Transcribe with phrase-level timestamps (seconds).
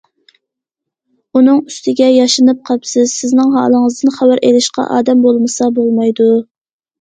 [1.39, 6.33] ئۇنىڭ ئۈستىگە ياشىنىپ قاپسىز، سىزنىڭ ھالىڭىزدىن خەۋەر ئېلىشقا ئادەم بولمىسا بولمايدۇ.